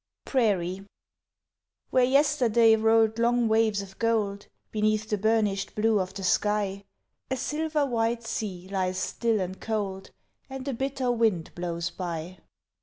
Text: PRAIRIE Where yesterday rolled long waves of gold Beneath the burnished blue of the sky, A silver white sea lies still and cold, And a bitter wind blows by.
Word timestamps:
PRAIRIE 0.25 0.83
Where 1.91 2.03
yesterday 2.03 2.75
rolled 2.75 3.19
long 3.19 3.47
waves 3.47 3.83
of 3.83 3.99
gold 3.99 4.47
Beneath 4.71 5.07
the 5.07 5.17
burnished 5.19 5.75
blue 5.75 5.99
of 5.99 6.11
the 6.15 6.23
sky, 6.23 6.85
A 7.29 7.37
silver 7.37 7.85
white 7.85 8.23
sea 8.25 8.67
lies 8.71 8.97
still 8.97 9.39
and 9.39 9.61
cold, 9.61 10.09
And 10.49 10.67
a 10.67 10.73
bitter 10.73 11.11
wind 11.11 11.53
blows 11.53 11.91
by. 11.91 12.39